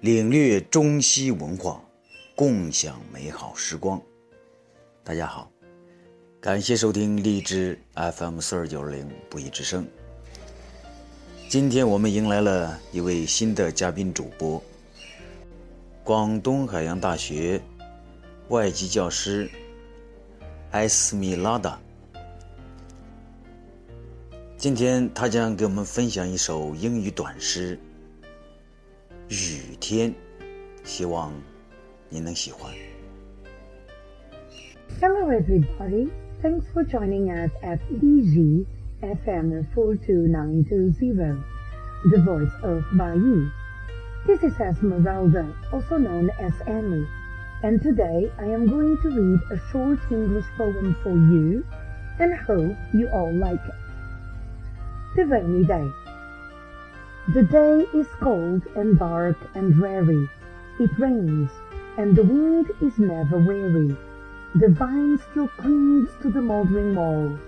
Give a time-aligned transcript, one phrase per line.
[0.00, 1.78] 领略中西文化，
[2.34, 4.00] 共享美好时光。
[5.04, 5.52] 大家好，
[6.40, 9.86] 感谢收听荔枝 FM 四二九零不一之声。
[11.50, 14.62] 今天我们迎来了一位新的嘉宾主播，
[16.02, 17.60] 广东海洋大学
[18.48, 19.50] 外籍教师
[20.70, 21.78] 艾斯米拉达。
[24.56, 27.76] 今天他将给我们分享一首英语短诗
[29.30, 30.12] 《雨天，
[30.82, 31.32] 希望
[32.08, 32.74] 您能喜欢。
[35.00, 36.10] Hello, everybody.
[36.42, 38.66] Thanks for joining us at Lizhi
[39.00, 41.44] FM 42920,
[42.10, 43.52] the voice of Buyi.
[44.26, 47.06] This is Esmeralda, also known as Annie,
[47.62, 51.64] and today I am going to read a short English poem for you
[52.18, 53.74] and hope you all like it.
[55.14, 55.88] The Rainy Day
[57.32, 60.28] the day is cold and dark and dreary.
[60.80, 61.48] It rains,
[61.96, 63.96] and the wind is never weary.
[64.56, 67.38] The vine still clings to the moldering wall,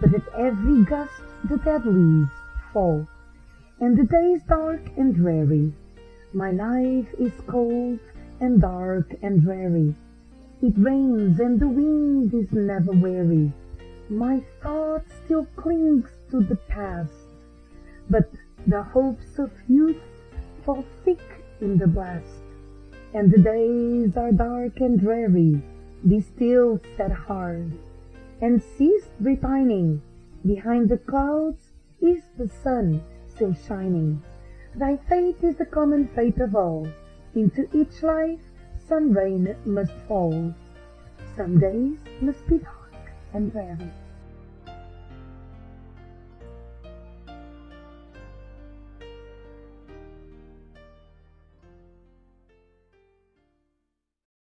[0.00, 2.32] but at every gust the dead leaves
[2.72, 3.06] fall,
[3.78, 5.72] and the day is dark and dreary.
[6.32, 8.00] My life is cold
[8.40, 9.94] and dark and dreary.
[10.62, 13.52] It rains and the wind is never weary.
[14.08, 17.12] My thought still clings to the past,
[18.10, 18.28] but
[18.66, 20.02] the hopes of youth
[20.64, 21.20] fall thick
[21.60, 22.42] in the blast,
[23.14, 25.62] and the days are dark and dreary.
[26.06, 27.72] Be still, sad heart,
[28.40, 30.02] and cease repining.
[30.46, 34.22] Behind the clouds is the sun still shining.
[34.74, 36.88] Thy fate is the common fate of all.
[37.34, 38.40] Into each life
[38.88, 40.54] some rain must fall.
[41.36, 43.90] Some days must be dark and dreary.